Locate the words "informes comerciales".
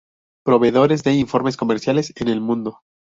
1.13-2.11